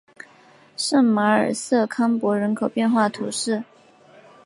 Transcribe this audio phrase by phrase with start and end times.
[0.75, 3.63] 圣马尔瑟康珀人口变化图示